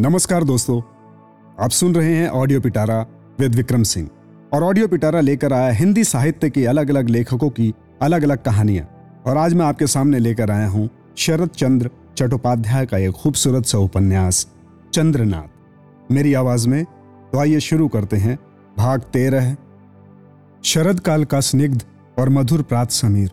[0.00, 0.80] नमस्कार दोस्तों,
[1.58, 3.00] आप सुन रहे हैं ऑडियो पिटारा
[3.40, 4.08] विद विक्रम सिंह
[4.52, 8.86] और ऑडियो पिटारा लेकर आया हिंदी साहित्य के अलग अलग लेखकों की अलग अलग कहानियाँ।
[9.26, 13.78] और आज मैं आपके सामने लेकर आया हूँ शरद चंद्र चट्टोपाध्याय का एक खूबसूरत सा
[13.78, 14.46] उपन्यास,
[14.94, 16.84] चंद्रनाथ। मेरी आवाज़ में
[17.32, 18.38] तो आइए शुरू करते हैं।
[18.78, 19.54] भाग तेरह,
[20.64, 21.82] शरद काल का स्निग्ध
[22.18, 23.30] और मधुर प्रात समीर।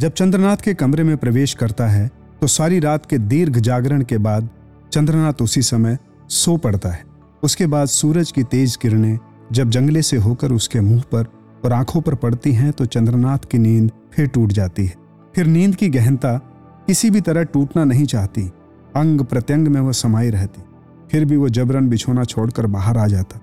[0.00, 2.06] जब चंद्रनाथ के कमरे में प्रवेश करता है
[2.40, 4.48] तो सारी रात के दीर्घ जागरण के बाद
[4.92, 7.04] चंद्रनाथ उसी समय सो पड़ता है।
[7.42, 9.18] उसके बाद सूरज की तेज किरणें
[9.52, 11.26] जब जंगले से होकर उसके मुँह पर
[11.64, 14.94] और आँखों पर पड़ती हैं तो चंद्रनाथ की नींद फिर टूट जाती है।
[15.34, 16.36] फिर नींद की गहनता
[16.86, 18.42] किसी भी तरह टूटना नहीं चाहती।
[18.96, 20.62] अंग प्रत्यंग में वह समाई रहती।
[21.10, 23.40] फिर भी वो जबरन बिछोना छोड़कर बाहर आ जाता।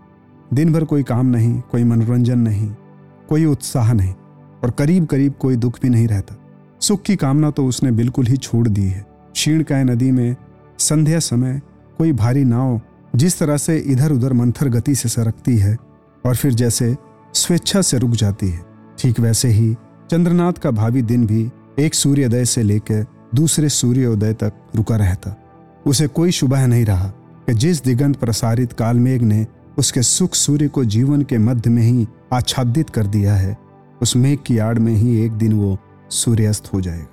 [0.54, 2.70] दिन भर कोई काम नहीं, कोई मनोरंजन नहीं,
[3.30, 4.13] कोई उत्साह नहीं
[4.63, 6.35] और करीब करीब कोई दुख भी नहीं रहता।
[6.82, 10.35] सुख की कामना तो उसने बिल्कुल ही छोड़ दी है। क्षीणकाय नदी में
[10.79, 11.62] संध्या समय
[11.98, 12.81] कोई भारी नाव
[13.15, 15.77] जिस तरह से इधर उधर मंथर गति से सरकती है
[16.26, 16.95] और फिर जैसे
[17.34, 18.63] स्वेच्छा से रुक जाती है,
[18.98, 19.73] ठीक वैसे ही
[20.12, 25.35] चंद्रनाथ का भावी दिन भी एक सूर्योदय से लेकर दूसरे सूर्योदय तक रुका रहता।
[25.85, 27.07] उसे कोई शुभह नहीं रहा
[27.48, 29.46] कि जिस दिगंत प्रसारित कालमेघ ने
[29.77, 33.57] उसके सुख सूर्य को जीवन के मध्य में ही आच्छादित कर दिया है,
[34.01, 35.77] उस मेघ की आड़ में ही एक दिन वो
[36.09, 37.07] सूर्यास्त हो जाएगा।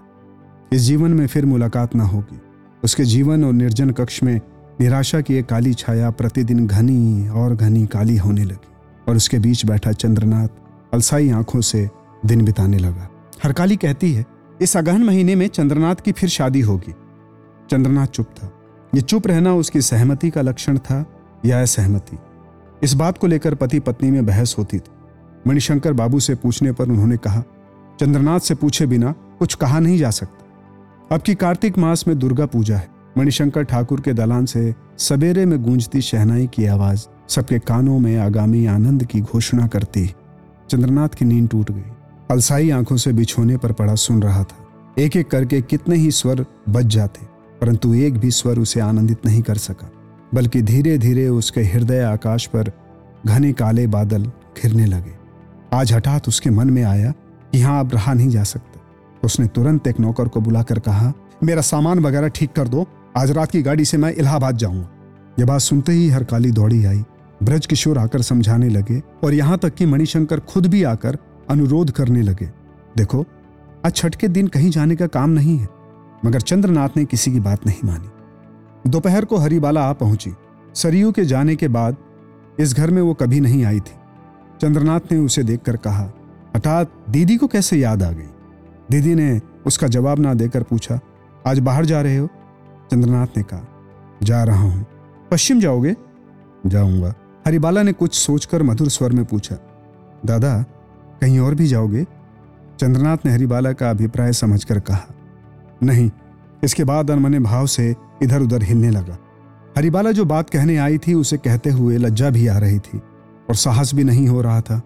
[0.72, 2.40] इस जीवन में फिर मुलाकात ना होगी।
[2.84, 4.40] उसके जीवन और निर्जन कक्ष में
[4.80, 8.68] निराशा की एक काली छाया प्रतिदिन घनी और घनी काली होने लगी
[9.08, 10.48] और उसके बीच बैठा चंद्रनाथ
[10.94, 11.90] अलसाई आँखों से
[12.26, 13.08] दिन बिताने लगा।
[13.44, 14.24] हरकाली कहती है,
[14.60, 16.94] इस अगहन महीने में चंद्रनाथ की फिर शादी होगी।
[17.70, 18.52] चंद्रनाथ चुप था।
[18.94, 21.06] ये चुप रहना उसकी सहमति का लक्षण था
[21.44, 22.18] या असहमति?
[22.82, 24.90] इस बात को लेकर पति पत्नी में बहस होती थी।
[25.46, 27.42] मणिशंकर बाबू से पूछने पर उन्होंने कहा,
[28.00, 30.41] चंद्रनाथ से पूछे बिना कुछ कहा नहीं जा सकता।
[31.12, 35.62] अब की कार्तिक मास में दुर्गा पूजा है। मणिशंकर ठाकुर के दलान से सवेरे में
[35.62, 40.06] गूंजती शहनाई की आवाज़ सबके कानों में आगामी आनंद की घोषणा करती।
[40.70, 41.82] चंद्रनाथ की नींद टूट गई।
[42.30, 44.66] अलसाई आँखों से बिछोने पर पड़ा सुन रहा था।
[44.98, 47.26] एक एक करके कितने ही स्वर बच जाते,
[47.60, 49.90] परंतु एक भी स्वर उसे आनंदित नहीं कर सका,
[50.34, 52.72] बल्कि धीरे धीरे उसके हृदय आकाश पर
[53.26, 54.24] घने काले बादल
[54.62, 55.14] घिरने लगे।
[55.72, 58.71] आज हठात उसके मन में आया कि यहाँ अब रहा नहीं जा सकता।
[59.24, 61.12] उसने तुरंत एक नौकर को बुलाकर कहा,
[61.44, 64.88] मेरा सामान वगैरह ठीक कर दो, आज रात की गाड़ी से मैं इलाहाबाद जाऊँगा।
[65.38, 67.04] यह बात सुनते ही हर काली दौड़ी आई।
[67.42, 71.18] ब्रज किशोर आकर समझाने लगे और यहाँ तक कि मणिशंकर खुद भी आकर
[71.50, 72.48] अनुरोध करने लगे,
[72.96, 73.24] देखो,
[73.86, 75.68] आज छठ के दिन कहीं जाने का काम नहीं है,
[76.24, 80.32] मगर चंद्रनाथ ने किसी की बात नहीं मानी। दोपहर को हरिबाला आ पहुँची।
[80.74, 81.96] सरयू के जाने के बाद
[82.60, 83.96] इस घर में वो कभी नहीं आई थी।
[84.60, 86.10] चंद्रनाथ ने उसे देखकर कहा
[86.56, 88.28] हठात दीदी को कैसे याद आ गई?
[88.92, 91.00] दीदी ने उसका जवाब ना देकर पूछा,
[91.46, 92.26] आज बाहर जा रहे हो?
[92.90, 93.62] चंद्रनाथ ने कहा,
[94.22, 94.86] जा रहा हूँ।
[95.30, 95.94] पश्चिम जाओगे?
[96.66, 97.14] जाऊँगा।
[97.46, 99.56] हरिबाला ने कुछ सोचकर मधुर स्वर में पूछा,
[100.26, 100.62] दादा,
[101.20, 102.04] कहीं और भी जाओगे?
[102.80, 105.06] चंद्रनाथ ने हरिबाला का अभिप्राय समझकर कहा,
[105.82, 106.10] नहीं।
[106.64, 109.18] इसके बाद अनमने भाव से इधर उधर हिलने लगा।
[109.78, 112.98] हरिबाला जो बात कहने आई थी, उसे कहते हुए लज्जा भी आ रही थी
[113.48, 114.78] और साहस भी नहीं हो रहा था।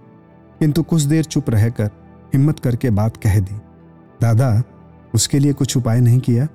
[0.58, 1.90] किंतु कुछ देर चुप रहकर
[2.34, 3.60] हिम्मत करके बात कह दी।
[4.22, 4.62] दादा,
[5.14, 6.48] उसके लिए कुछ उपाय नहीं किया।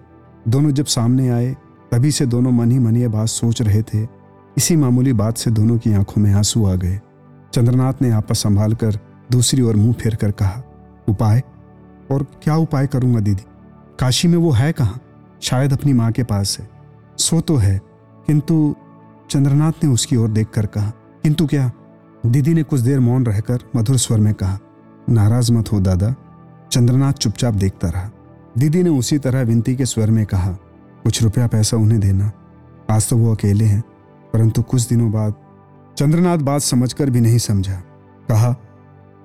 [0.48, 1.58] दोनों जब सामने आए,
[1.92, 4.08] तभी से दोनों मन ही मन ये बात सोच रहे थे।
[4.58, 7.00] इसी मामूली बात से दोनों की आँखों में आँसू आ गए।
[7.54, 9.00] चंद्रनाथ ने आपस संभाल कर
[9.32, 10.64] दूसरी ओर मुँह फेर कर कहा,
[11.08, 11.44] उपाय?
[12.12, 13.44] और क्या उपाय करूँगा दीदी?
[14.00, 15.02] काशी में वो है कहाँ?
[15.42, 16.70] शायद अपनी माँ के पास है।
[17.18, 17.82] सो तो है,
[18.28, 18.76] किंतु
[19.30, 20.92] चंद्रनाथ ने उसकी ओर देखकर कहा,
[21.24, 21.72] किंतु क्या?
[22.26, 24.60] दीदी ने कुछ देर मौन रहकर मधुर स्वर में कहा,
[25.10, 26.16] नाराज़ मत हो दादा।
[26.72, 28.10] चंद्रनाथ चुपचाप देखता रहा।
[28.58, 30.52] दीदी ने उसी तरह विनती के स्वर में कहा,
[31.04, 32.32] कुछ रुपया पैसा उन्हें देना।
[32.92, 33.82] आज तो वो अकेले हैं,
[34.34, 35.34] परंतु कुछ दिनों बाद
[35.98, 37.76] चंद्रनाथ बात समझकर भी नहीं समझा।
[38.30, 38.56] कहा,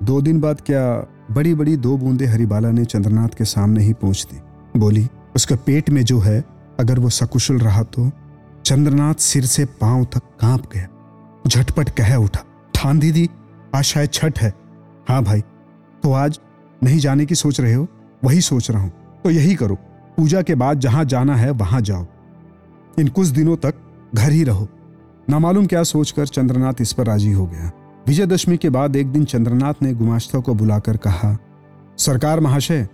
[0.03, 4.27] दो दिन बाद क्या बड़ी बड़ी दो बूंदे हरिबाला ने चंद्रनाथ के सामने ही पहुँच
[4.33, 4.41] दी?
[4.79, 6.45] बोली, उसके पेट में जो है,
[6.81, 8.11] अगर वो सकुशल रहा तो?
[8.65, 10.89] चंद्रनाथ सिर से पाँव तक काँप गया।
[11.47, 12.45] झटपट कह उठा
[12.75, 13.29] ठान दीदी,
[13.75, 14.53] आज शायद छठ है।
[15.09, 15.41] हाँ भाई
[16.03, 16.41] तो आज
[16.85, 17.87] नहीं जाने की सोच रहे हो?
[18.25, 18.93] वही सोच रहा हूँ।
[19.25, 19.75] तो यही करो।
[20.17, 22.07] पूजा के बाद जहाँ जाना है, वहाँ जाओ।
[22.99, 23.75] इन कुछ दिनों तक
[24.15, 24.69] घर ही रहो।
[25.31, 27.71] ना मालूम क्या सोचकर चंद्रनाथ इस पर राज़ी हो गया।
[28.07, 31.39] विजयदशमी के बाद एक दिन चंद्रनाथ ने गुमाश्ता को बुलाकर कहा,
[31.99, 32.89] सरकार महाशय,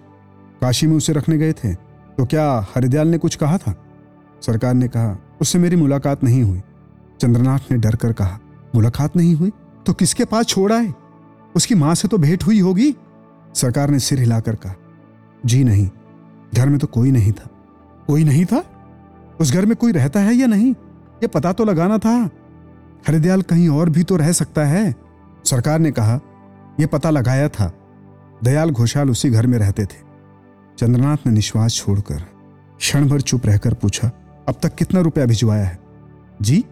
[0.61, 1.75] काशी में उसे रखने गए थे।
[2.19, 3.75] तो क्या हरिदयाल ने कुछ कहा था?
[4.43, 6.61] सरकार ने कहा, उससे मेरी मुलाकात नहीं हुई।
[7.21, 8.39] चंद्रनाथ ने डर कर कहा,
[8.75, 9.53] मुलाकात नहीं हुई?
[9.87, 10.95] तो किसके पास छोड़ा है
[11.57, 12.95] उसकी माँ से तो भेंट हुई होगी।
[13.55, 14.75] सरकार ने सिर हिलाकर कहा,
[15.47, 15.89] जी नहीं,
[16.55, 17.49] घर में तो कोई नहीं था।
[18.07, 18.65] कोई नहीं था?
[19.41, 20.71] उस घर में कोई रहता है या नहीं?
[21.23, 22.31] ये पता तो लगाना था।
[23.09, 24.95] हरिदयाल कहीं और भी तो रह सकता है।
[25.45, 26.21] सरकार ने कहा
[26.81, 27.73] यह पता लगाया था।
[28.45, 30.01] दयाल घोषाल उसी घर में रहते थे।
[30.79, 32.25] चंद्रनाथ ने निश्वास छोड़कर
[32.79, 34.11] क्षण भर चुप रहकर पूछा,
[34.49, 35.79] अब तक कितना रुपया भिजवाया है?
[36.43, 36.65] जी,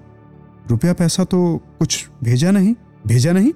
[0.70, 2.74] रुपया पैसा तो कुछ भेजा नहीं
[3.06, 3.52] भेजा नहीं?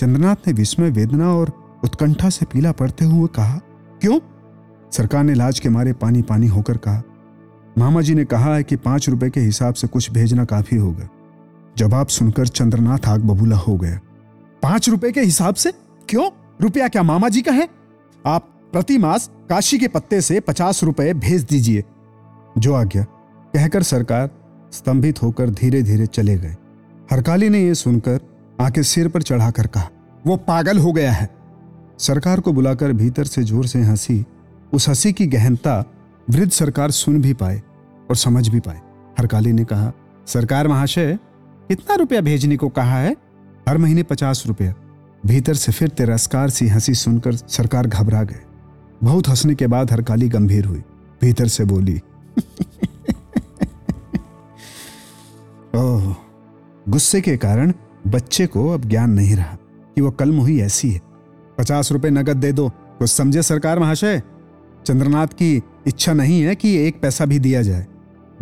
[0.00, 3.58] चंद्रनाथ ने विस्मय, वेदना और उत्कंठा से पीला पड़ते हुए कहा,
[4.00, 4.18] क्यों?
[4.92, 7.02] सरकार ने लाज के मारे पानी पानी होकर कहा,
[7.78, 11.08] मामा जी ने कहा है कि पाँच रुपए के हिसाब से कुछ भेजना काफ़ी होगा
[11.78, 13.98] जवाब सुनकर चंद्रनाथ आग बबूला हो गया।
[14.62, 15.72] पाँच रुपए के हिसाब से?
[16.08, 16.28] क्यों?
[16.60, 17.68] रुपया क्या मामा जी का है?
[18.26, 21.84] आप प्रति मास काशी के पत्ते से पचास रुपए भेज दीजिए।
[22.58, 24.30] जो आज्ञा कहकर सरकार
[24.72, 26.56] स्तंभित होकर धीरे धीरे चले गए।
[27.10, 28.20] हरकाली ने यह सुनकर
[28.60, 29.88] आँखें सिर पर चढ़ाकर कहा,
[30.26, 31.33] वो पागल हो गया है।
[31.98, 34.24] सरकार को बुलाकर भीतर से ज़ोर से हँसी,
[34.72, 35.84] उस हँसी की गहनता
[36.30, 37.62] वृद्ध सरकार सुन भी पाए
[38.10, 38.80] और समझ भी पाए।
[39.18, 39.92] हरकाली ने कहा,
[40.26, 41.18] सरकार महाशय,
[41.68, 43.16] कितना रुपया भेजने को कहा है?
[43.68, 44.74] हर महीने पचास रुपया।
[45.26, 48.40] भीतर से फिर तिरस्कार सी हँसी सुनकर सरकार घबरा गए।
[49.02, 50.82] बहुत हंसने के बाद हरकाली गंभीर हुई।
[51.22, 52.00] भीतर से बोली,
[55.76, 56.14] ओह,
[56.88, 57.72] गुस्से के कारण
[58.06, 59.56] बच्चे को अब ज्ञान नहीं रहा
[59.94, 61.00] कि वह कल मुही ऐसी है।
[61.58, 62.68] पचास रुपए नगद दे दो।
[62.98, 64.22] कुछ समझे सरकार महाशय?
[64.86, 65.56] चंद्रनाथ की
[65.86, 67.86] इच्छा नहीं है कि एक पैसा भी दिया जाए।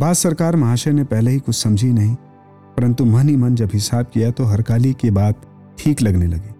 [0.01, 2.15] बात सरकार महाशय ने पहले ही कुछ समझी नहीं,
[2.77, 5.43] परंतु मन ही मन जब हिसाब किया तो हरकाली की बात
[5.79, 6.55] ठीक लगने लगी।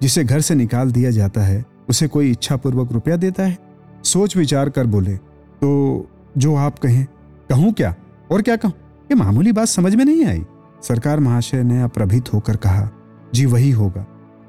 [0.00, 3.58] जिसे घर से निकाल दिया जाता है, उसे कोई इच्छा पूर्वक रुपया देता है?
[4.04, 7.04] सोच विचार कर बोले तो जो आप कहें,
[7.50, 7.94] कहूँ क्या?
[8.30, 8.72] और क्या कहूँ?
[9.04, 10.42] ये मामूली बात समझ में नहीं आई।
[10.82, 12.88] सरकार महाशय ने अप्रभित होकर कहा,
[13.34, 14.06] जी वही होगा।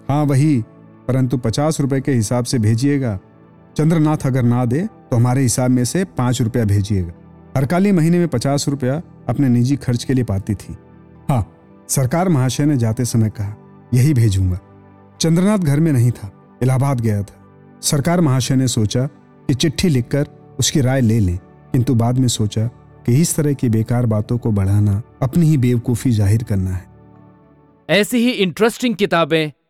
[0.10, 0.64] हाँ वही
[1.08, 3.18] परंतु पचास रुपए के हिसाब से भेजिएगा।
[3.76, 7.14] चंद्रनाथ अगर ना दे तो हमारे हिसाब में से पाँच रुपया भेजिएगा।
[7.58, 10.76] हरकाली महीने में पचास रुपया अपने निजी खर्च के लिए पाती थी।
[11.30, 11.46] हाँ
[11.90, 13.56] सरकार महाशय ने जाते समय कहा,
[13.94, 14.60] यही भेजूँगा।
[15.20, 16.32] चंद्रनाथ घर में नहीं था,
[16.64, 19.06] इलाहाबाद गया था। सरकार महाशय ने सोचा
[19.50, 20.28] कि चिट्ठी लिखकर
[20.60, 21.38] उसकी राय ले लें,
[21.74, 22.66] किंतु बाद में सोचा
[23.06, 26.86] कि इस तरह की बेकार बातों को बढ़ाना अपनी ही बेवकूफ़ी ज़ाहिर करना है।
[27.90, 29.52] ऐसी ही इंटरेस्टिंग किताबें